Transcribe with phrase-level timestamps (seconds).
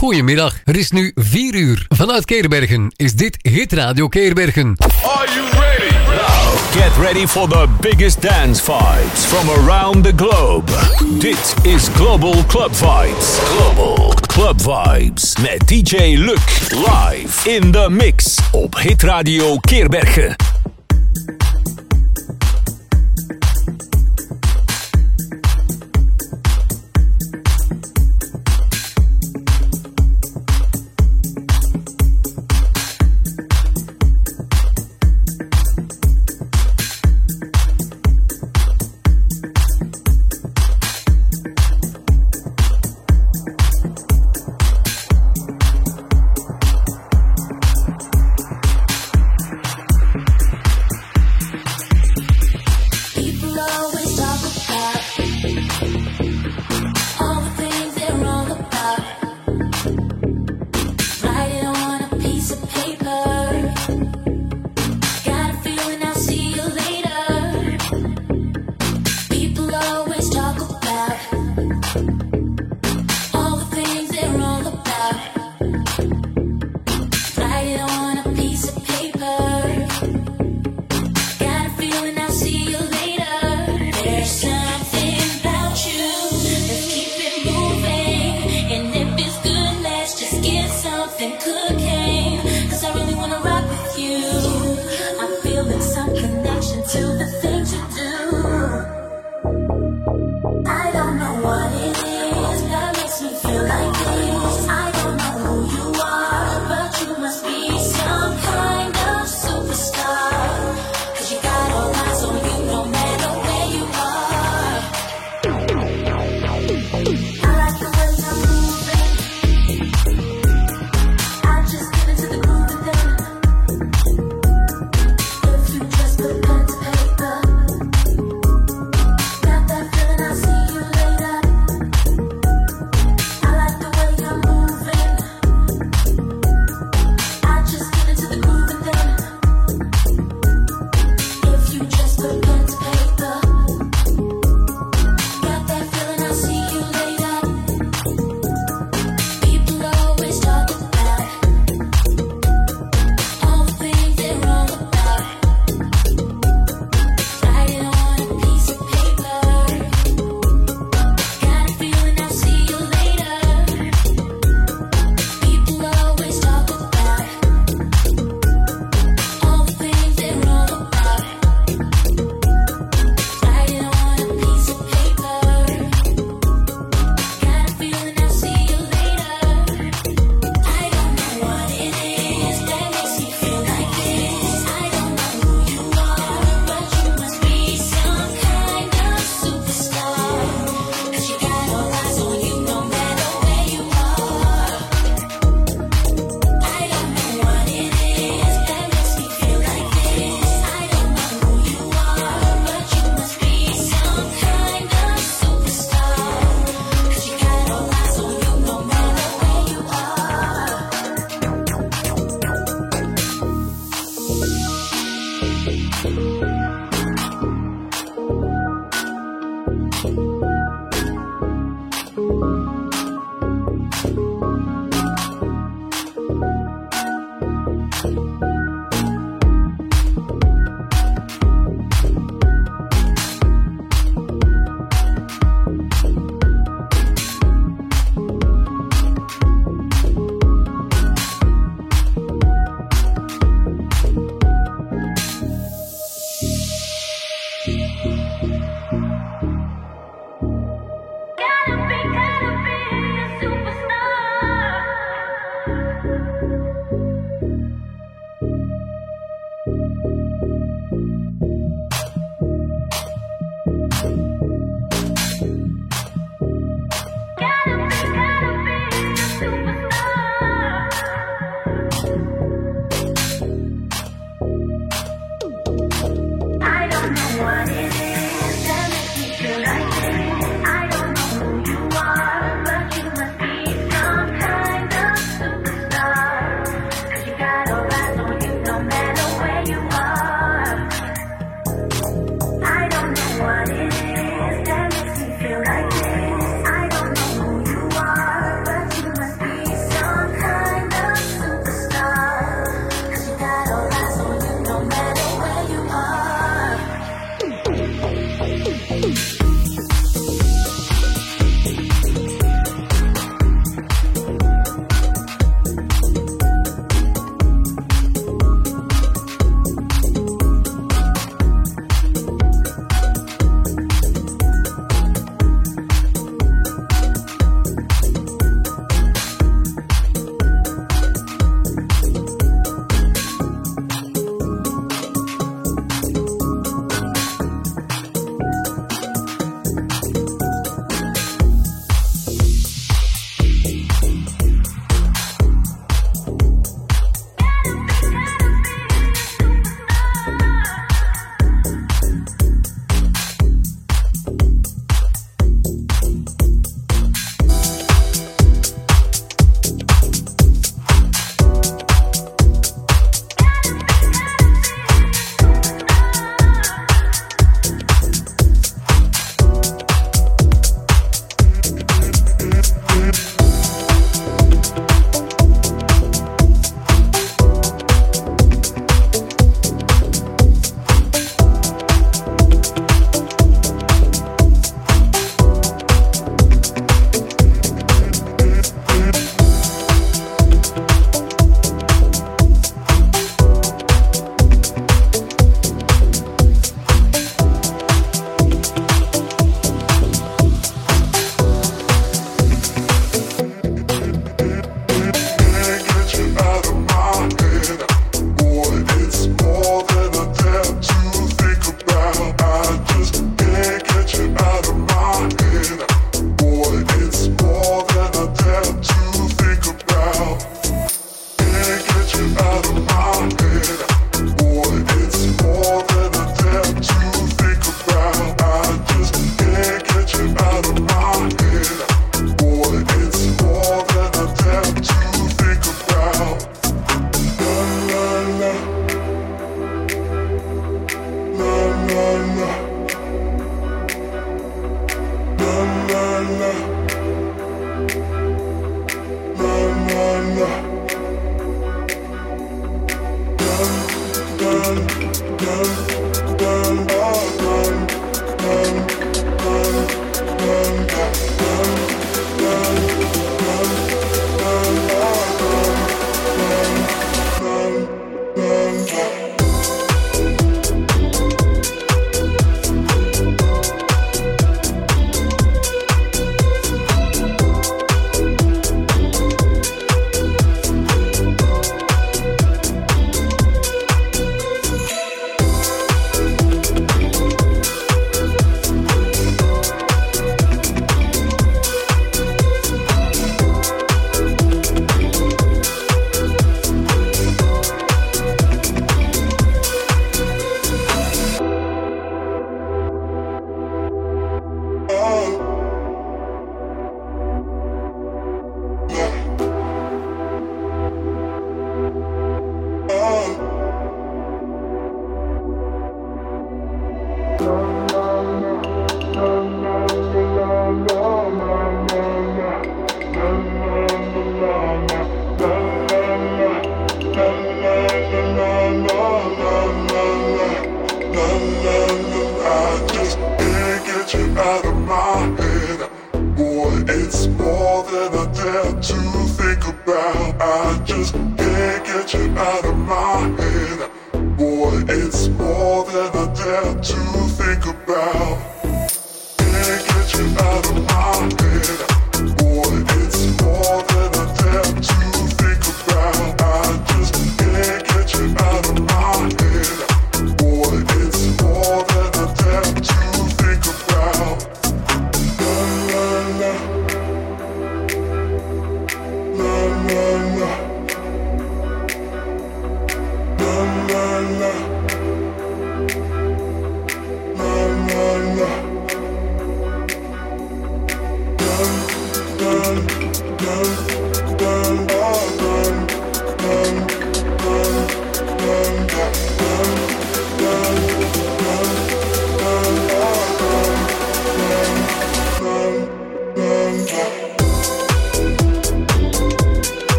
[0.00, 1.86] Goedemiddag, het is nu 4 uur.
[1.88, 4.76] Vanuit Keerbergen is dit Hit Radio Keerbergen.
[5.02, 5.94] Are you ready?
[6.72, 10.72] Get ready for the biggest dance vibes from around the globe.
[11.18, 13.38] Dit is Global Club Vibes.
[13.38, 20.49] Global Club Vibes met DJ Luc live in the mix op Hit Radio Keerbergen.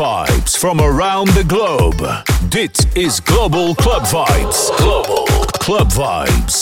[0.00, 2.22] Vibes from around the globe.
[2.48, 4.70] Dit is Global Club Vibes.
[4.78, 5.26] Global
[5.58, 6.59] Club Vibes.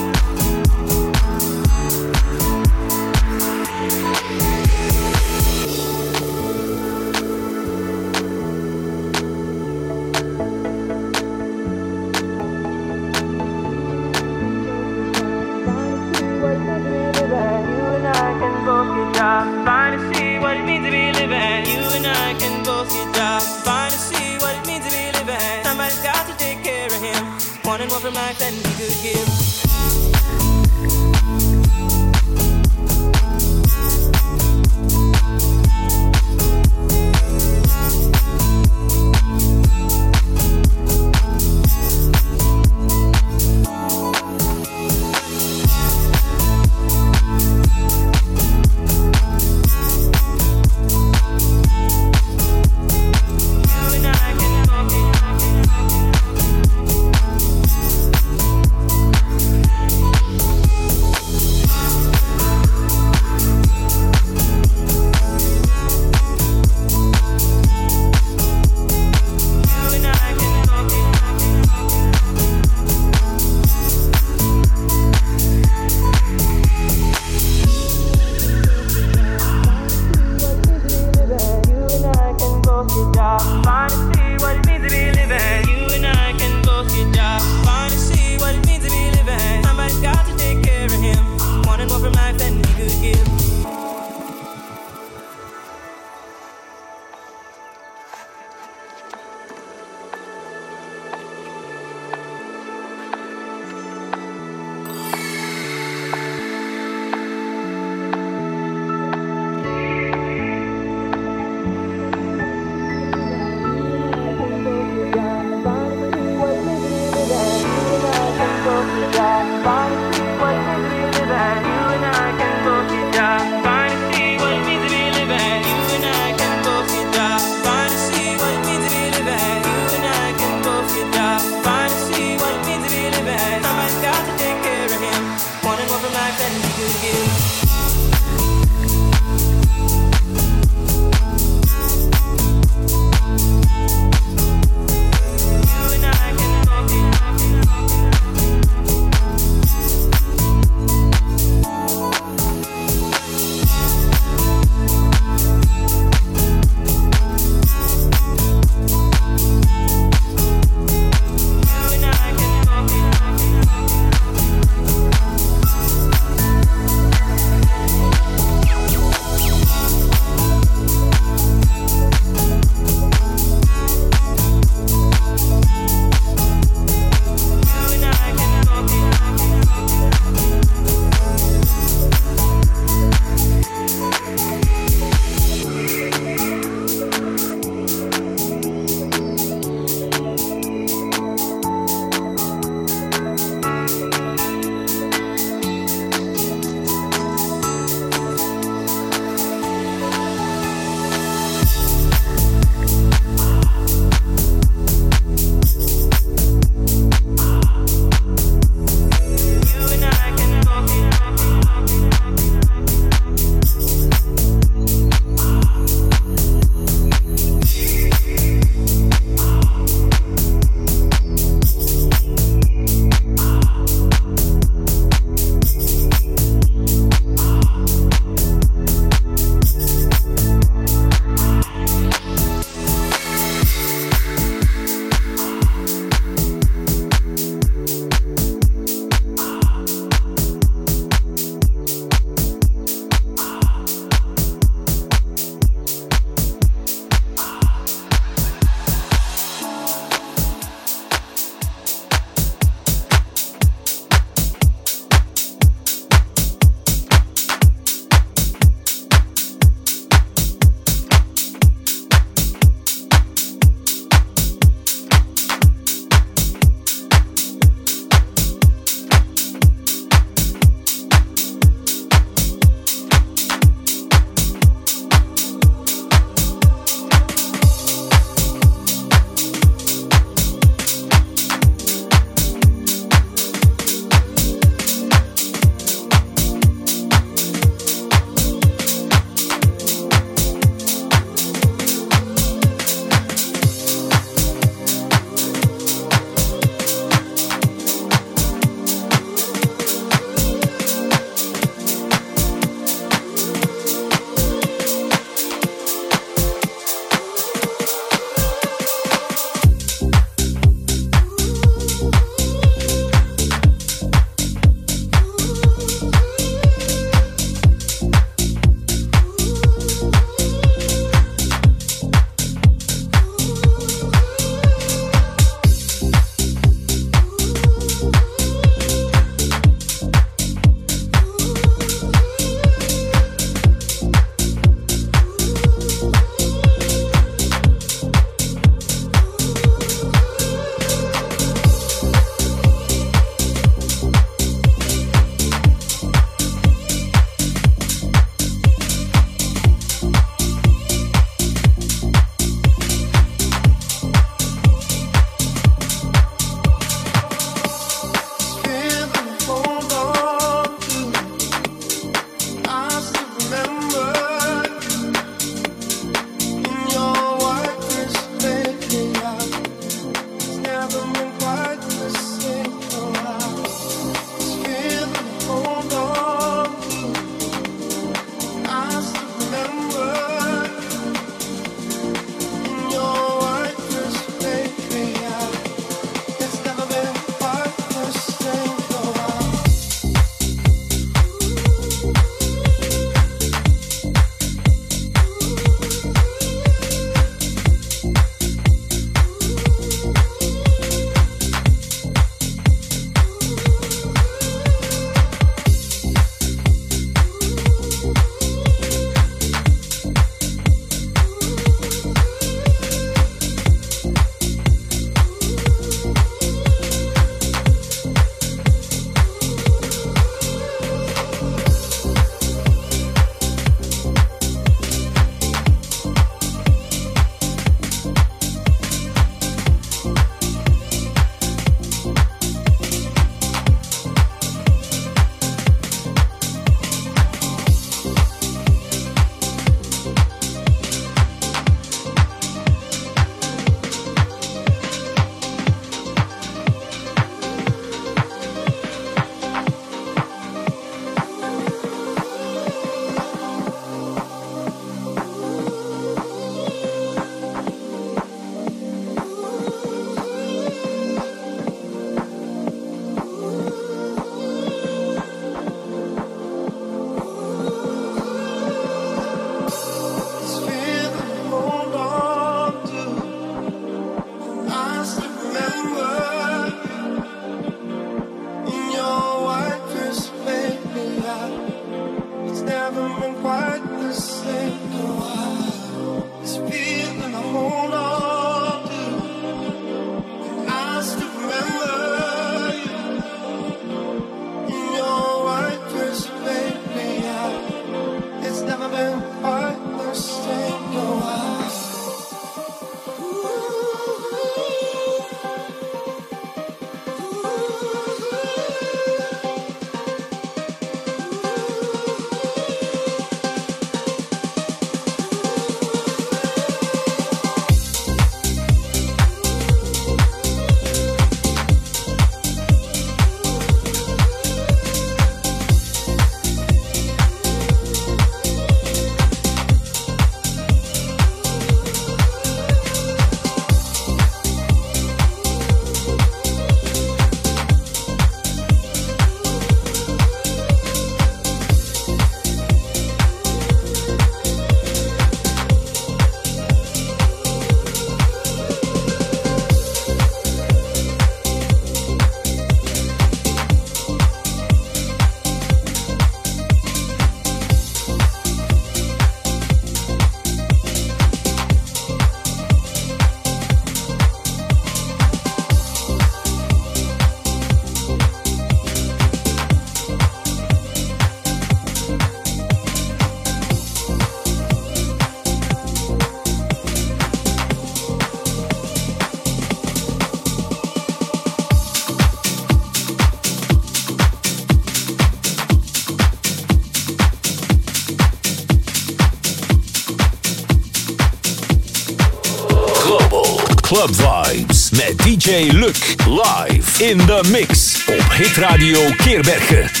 [594.01, 600.00] Club Vibes met DJ Luc live in the mix op Hit Radio Keerbergen.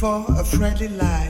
[0.00, 1.29] for a friendly light.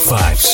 [0.00, 0.49] Five.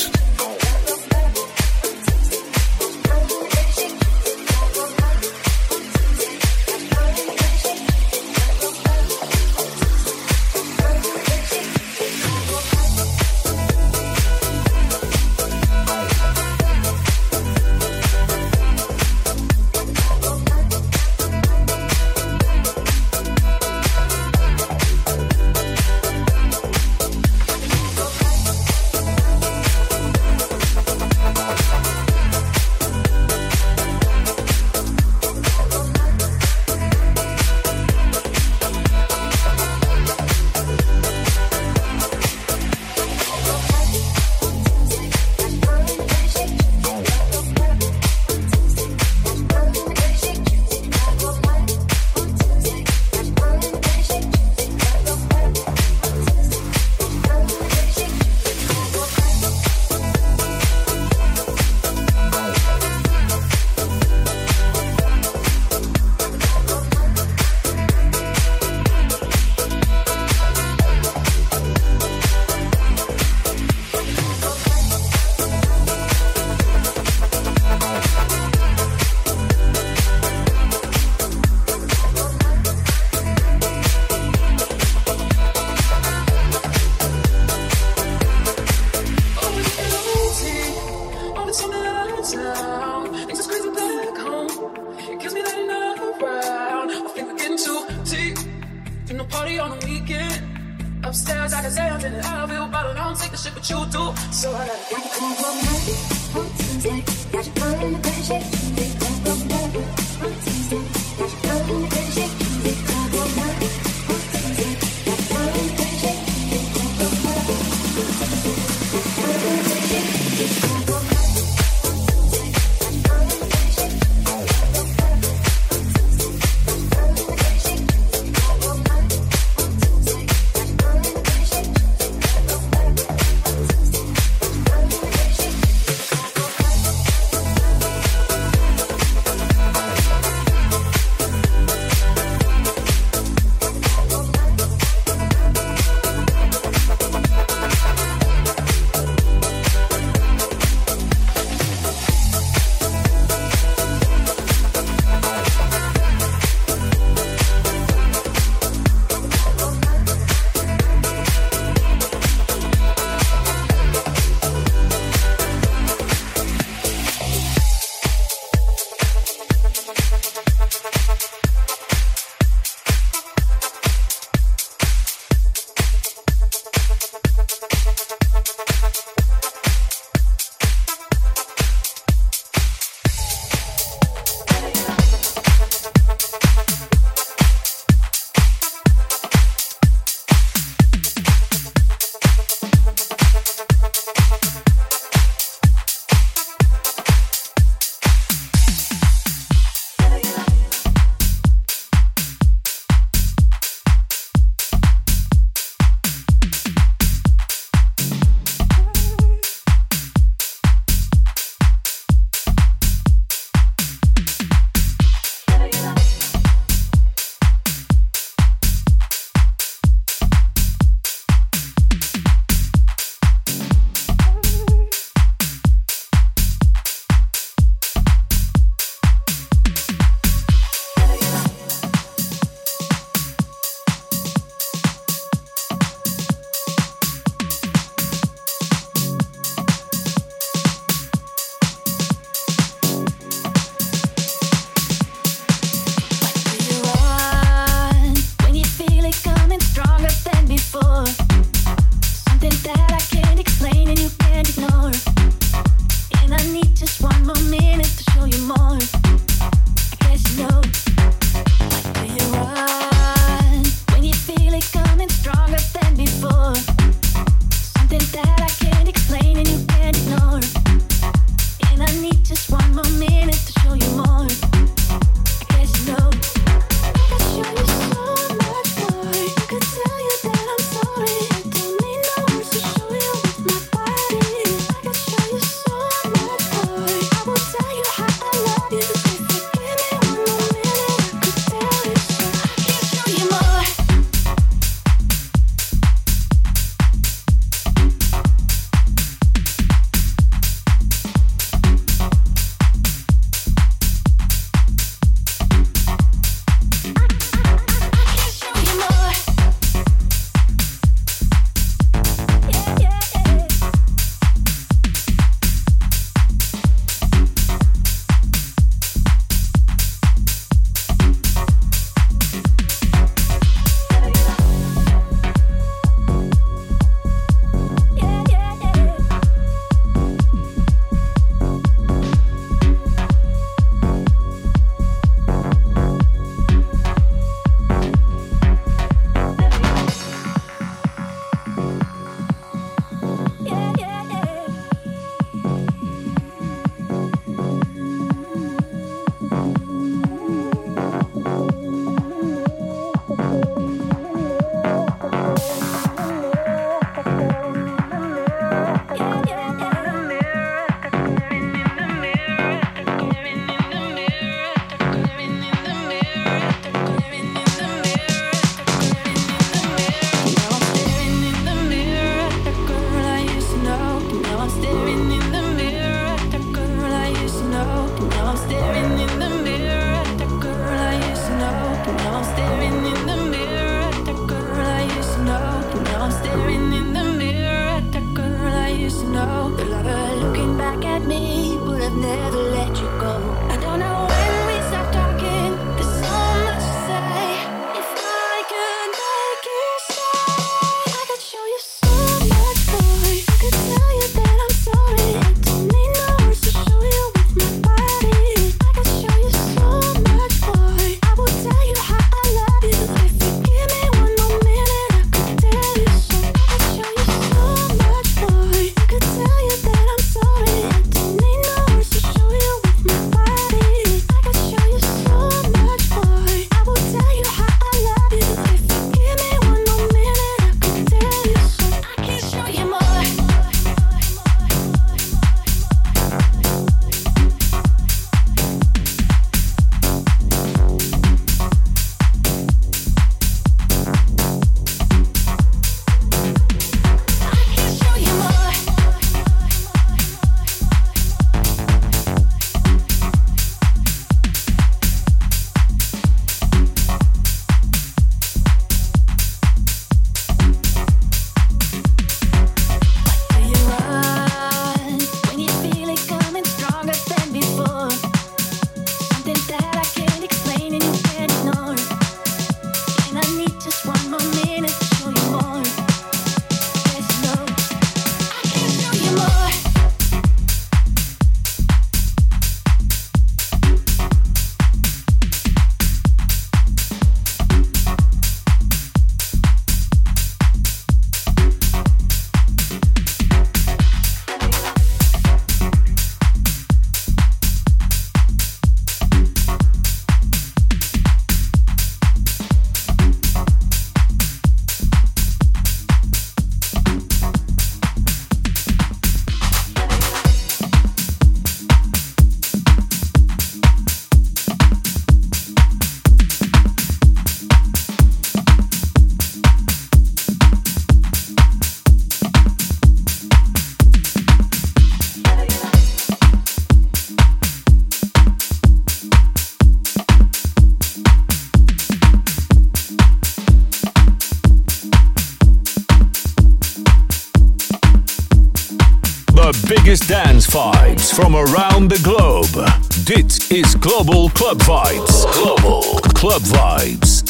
[539.97, 542.69] hottest dance vibes from around the globe.
[543.05, 545.25] Dit is Global Club Vibes.
[545.33, 547.26] Global Club Vibes.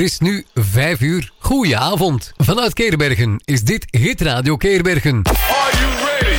[0.00, 1.32] Er is nu 5 uur.
[1.38, 2.32] Goedenavond.
[2.36, 5.22] Vanuit Keerbergen is dit Hit Radio Keerbergen.
[5.22, 5.36] Are
[5.78, 6.36] you ready?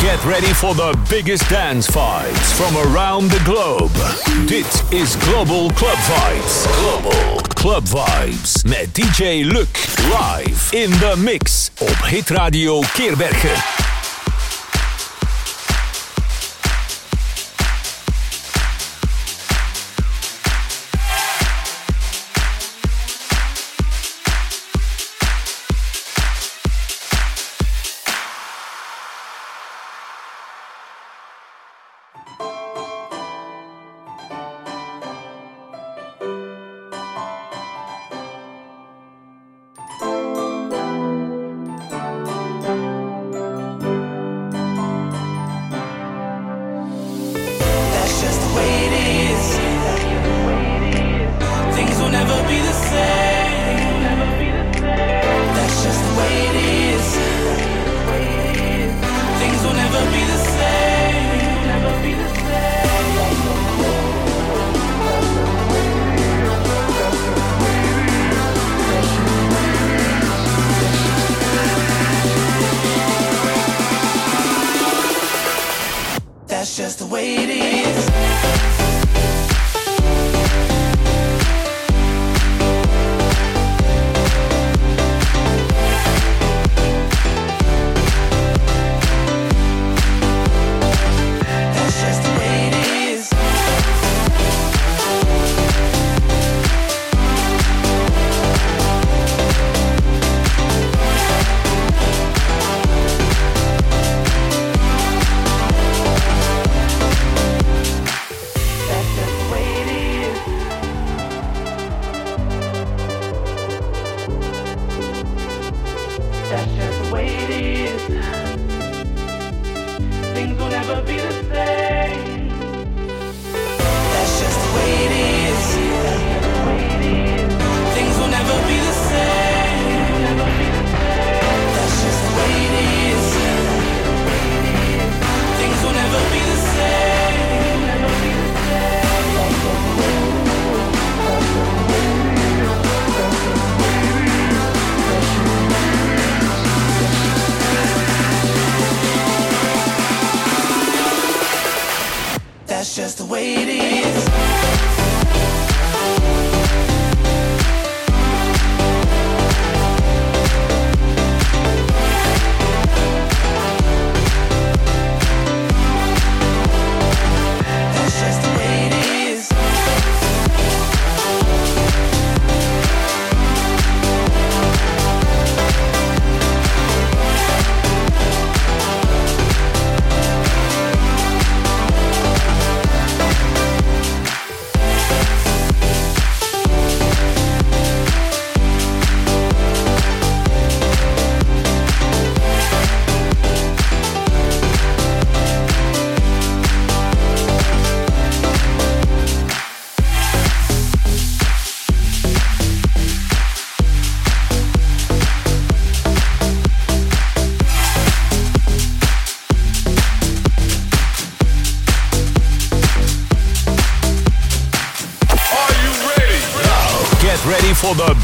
[0.00, 3.90] Get ready for the biggest dance fights from around the globe.
[4.46, 6.62] Dit is Global Club Vibes.
[6.62, 13.81] Global Club Vibes met DJ Luc live in the mix op Hit Radio Keerbergen.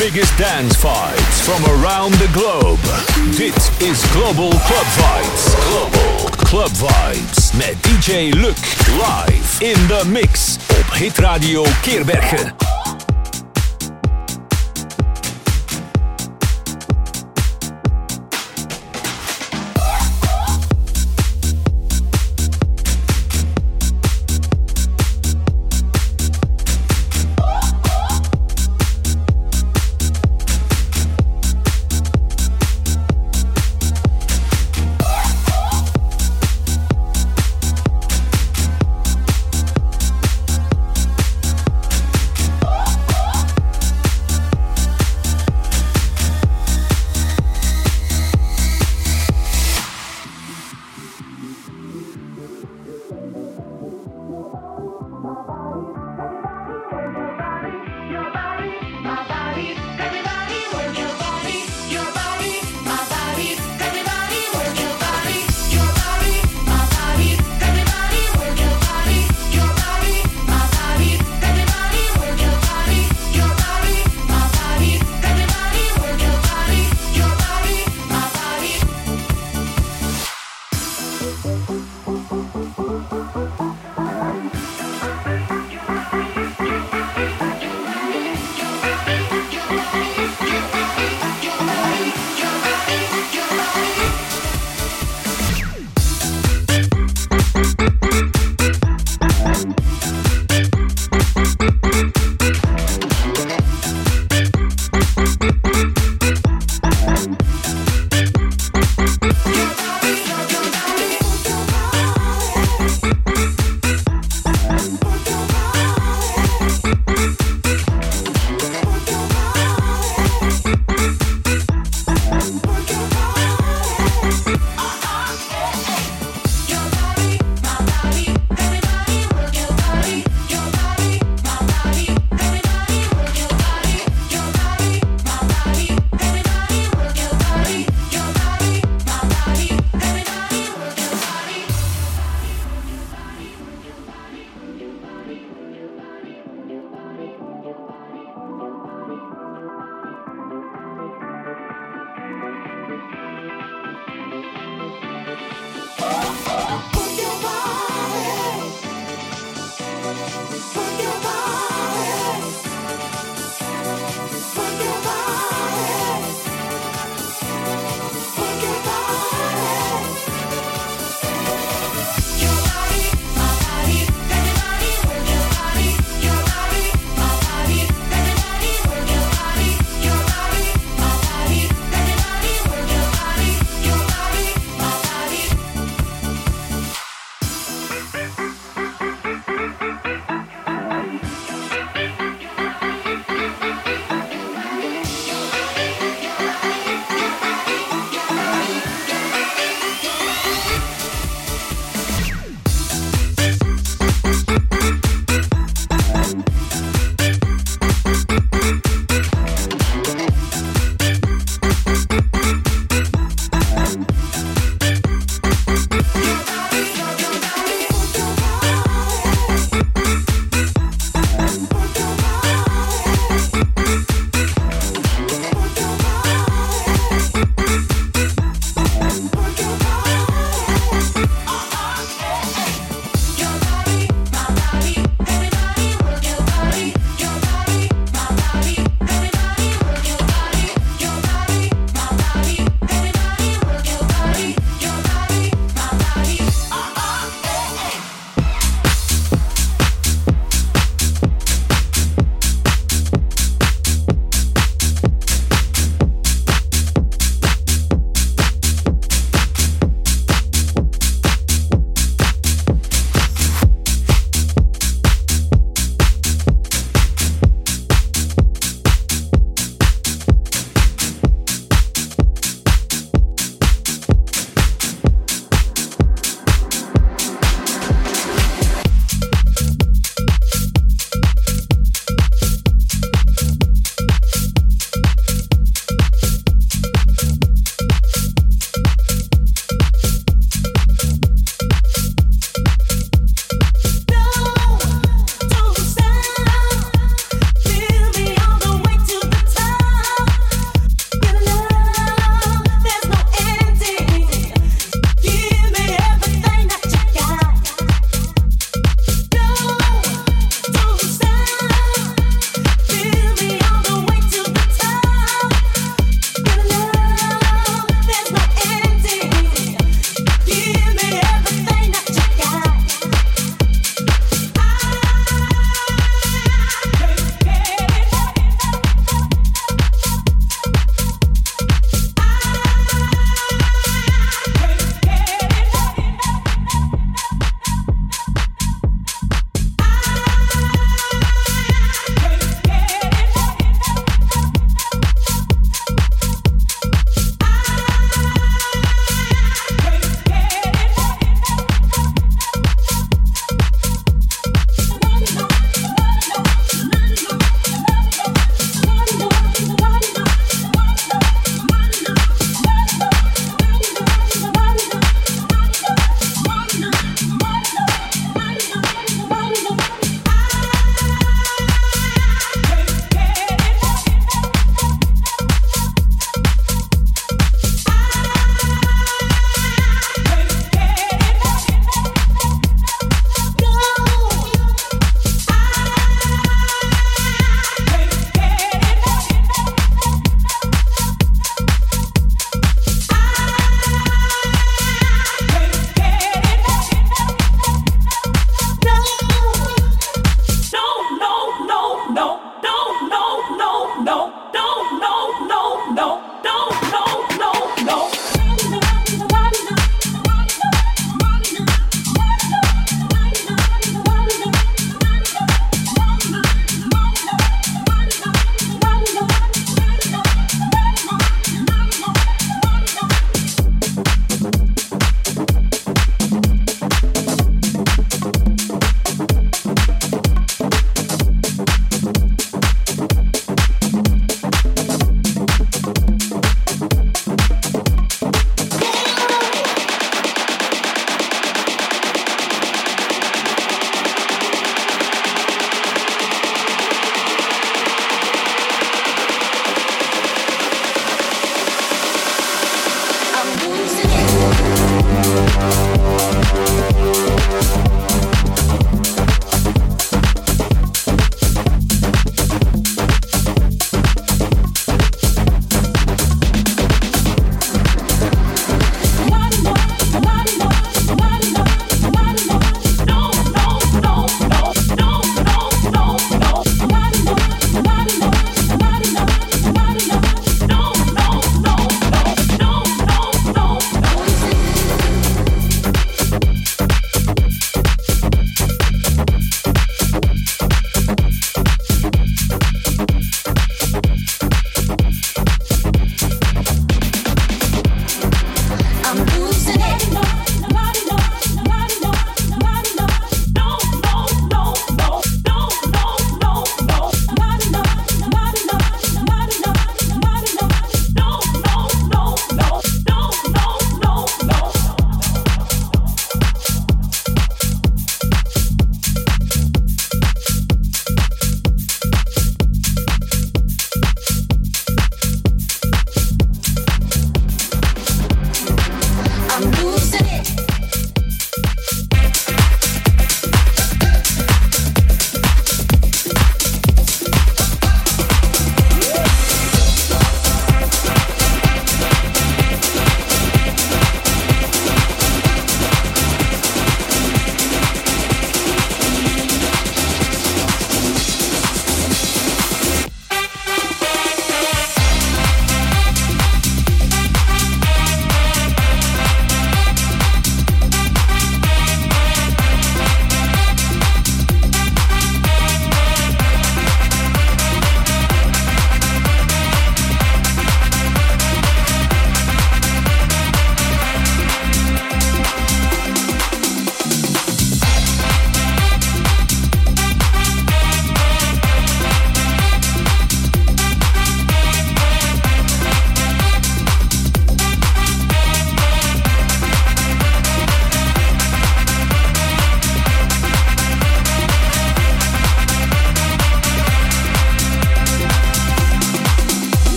[0.00, 2.80] Biggest dance fights from around the globe.
[3.36, 5.54] Dit is Global Club Vibes.
[5.68, 12.59] Global Club Vibes met DJ Luc live in the mix op Hit Radio Keerbergen.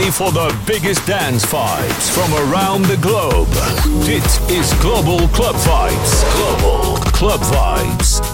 [0.00, 3.48] Ready for the biggest dance vibes from around the globe.
[4.06, 6.24] Dit is Global Club Vibes.
[6.36, 8.29] Global Club Vibes.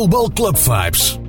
[0.00, 1.19] Global Club Vibes.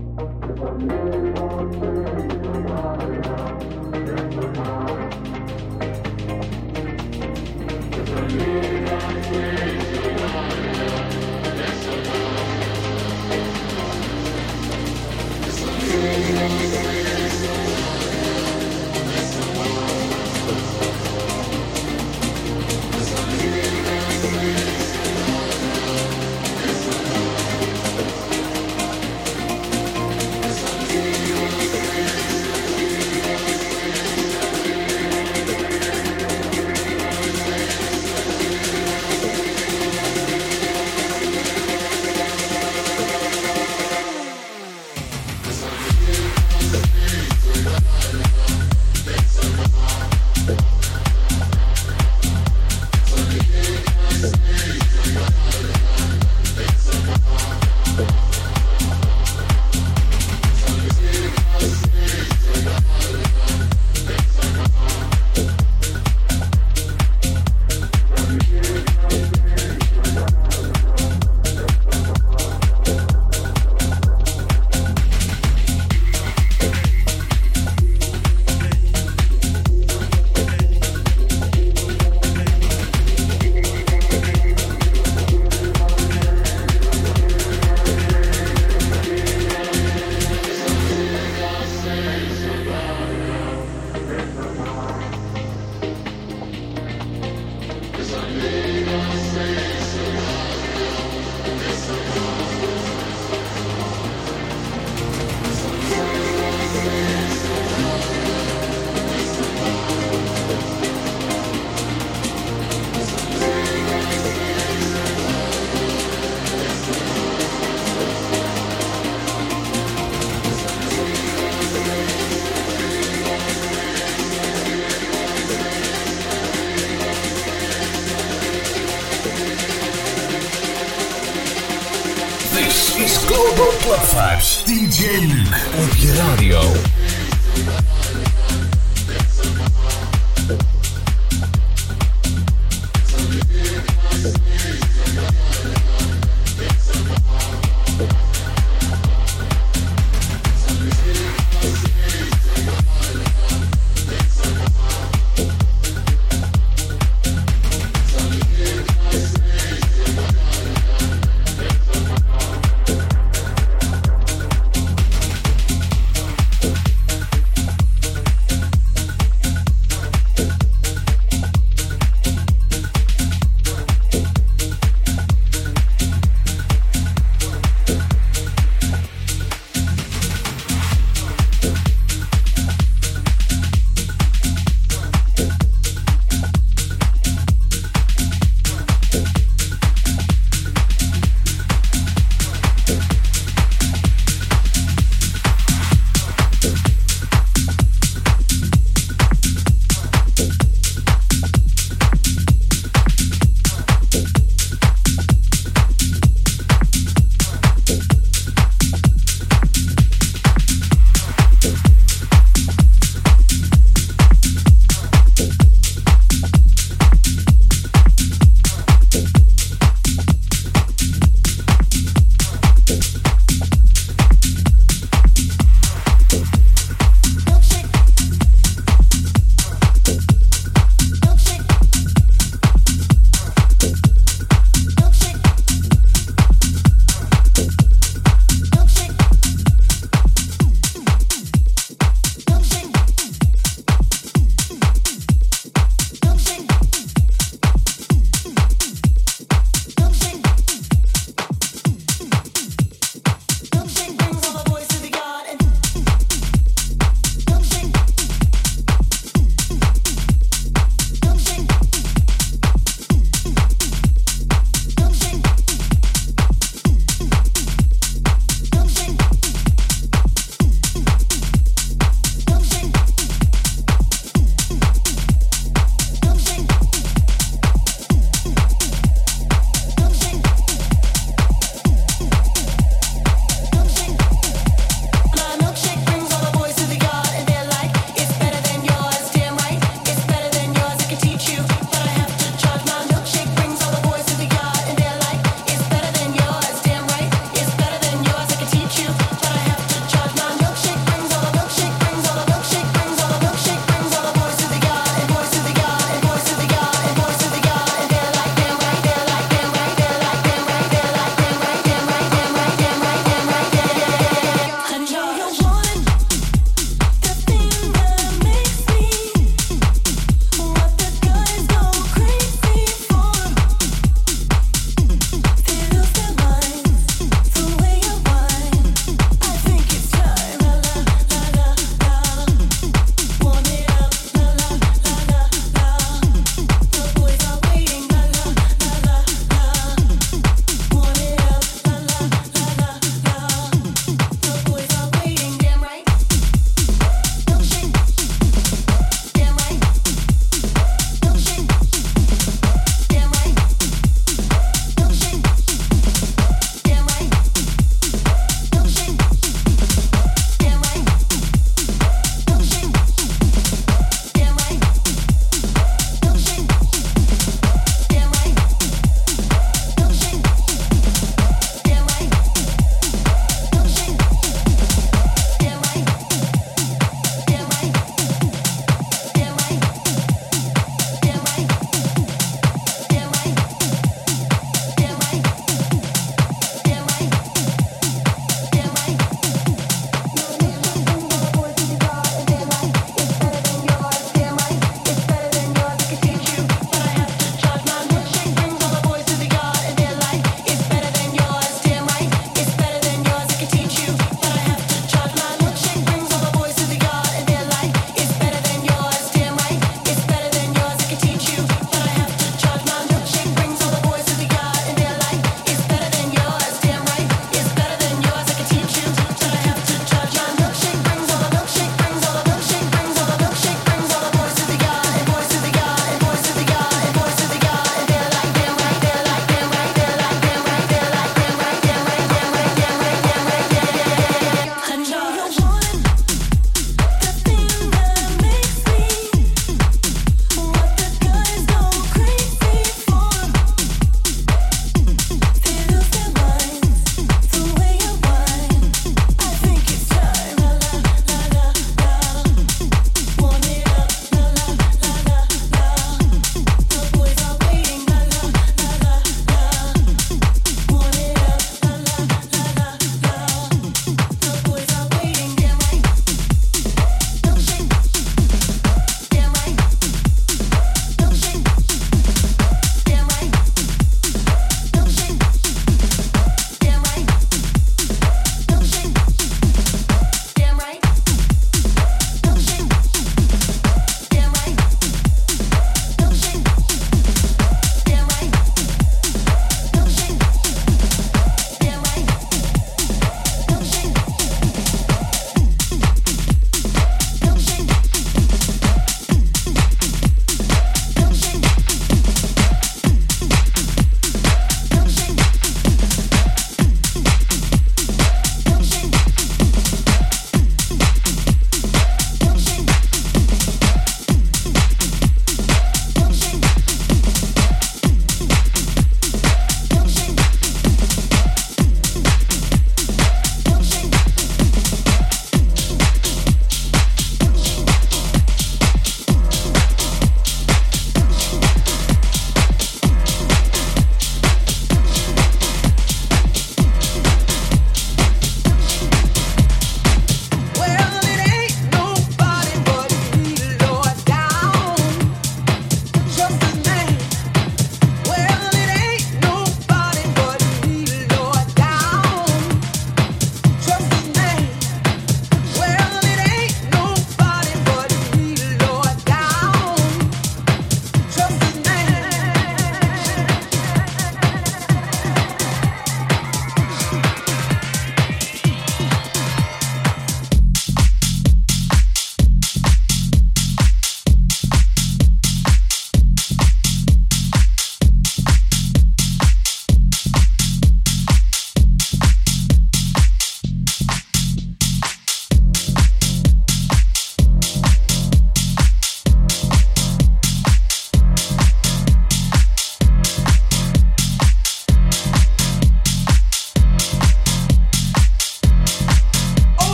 [134.72, 136.91] DJ Luke op je radio.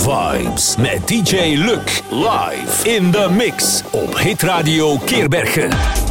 [0.00, 6.01] Vibes met DJ Luc live in de mix op Hitradio Keerbergen.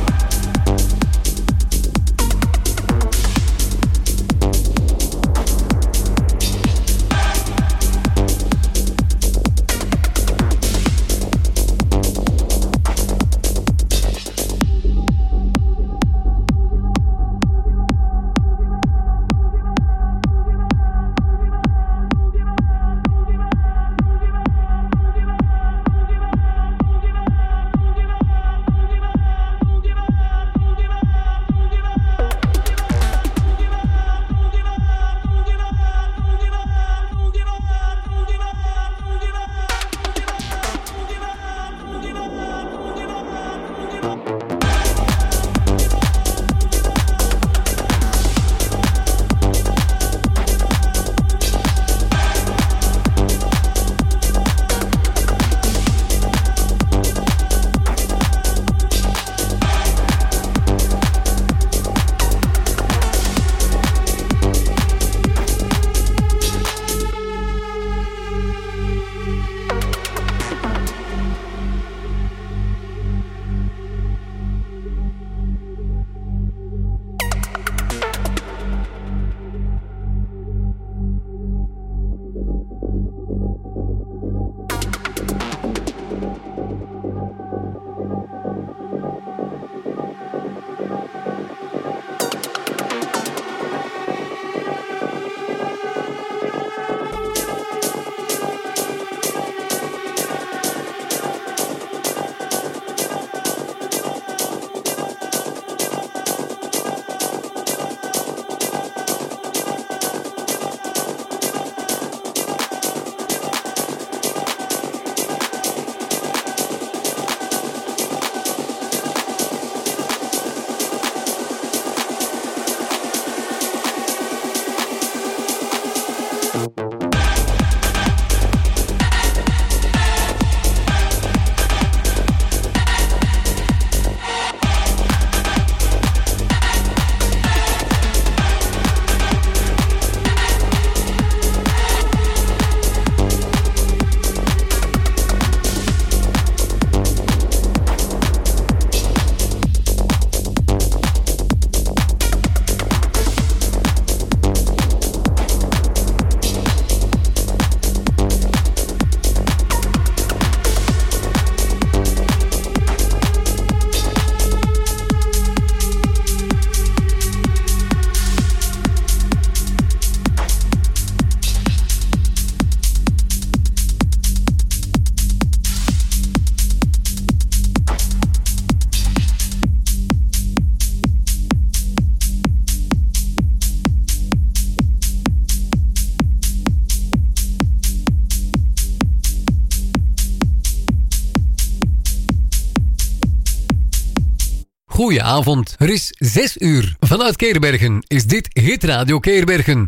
[195.12, 195.76] Goedenavond.
[195.78, 196.96] Er is 6 uur.
[197.00, 199.86] Vanuit Keerbergen is dit Hit Radio Keerbergen.